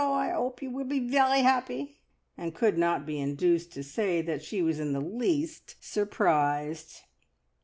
I 0.03 0.31
'ope 0.33 0.63
you 0.63 0.71
will 0.71 0.85
be 0.85 0.97
very 0.99 1.41
'appy!" 1.41 1.99
and 2.35 2.55
could 2.55 2.75
not 2.75 3.05
be 3.05 3.19
induced 3.19 3.71
to 3.73 3.83
say 3.83 4.23
that 4.23 4.43
she 4.43 4.59
was 4.63 4.79
in 4.79 4.93
the 4.93 4.99
least 4.99 5.75
surprised. 5.79 7.01